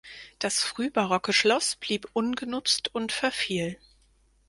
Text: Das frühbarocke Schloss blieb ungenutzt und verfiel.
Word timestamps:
Das 0.39 0.63
frühbarocke 0.63 1.31
Schloss 1.31 1.75
blieb 1.75 2.07
ungenutzt 2.13 2.87
und 2.95 3.11
verfiel. 3.11 3.77